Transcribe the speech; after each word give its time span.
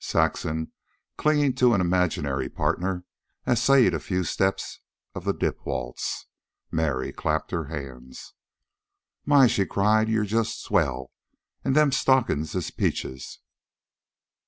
Saxon, 0.00 0.72
clinging 1.16 1.54
to 1.54 1.72
an 1.72 1.80
imaginary 1.80 2.48
partner, 2.48 3.04
essayed 3.46 3.94
a 3.94 4.00
few 4.00 4.24
steps 4.24 4.80
of 5.14 5.22
the 5.24 5.32
dip 5.32 5.64
waltz. 5.64 6.26
Mary 6.72 7.12
clapped 7.12 7.52
her 7.52 7.66
hands. 7.66 8.34
"My!" 9.24 9.46
she 9.46 9.64
cried. 9.66 10.08
"You're 10.08 10.24
just 10.24 10.60
swell! 10.60 11.12
An' 11.64 11.74
them 11.74 11.92
stockin's 11.92 12.56
is 12.56 12.72
peaches." 12.72 13.38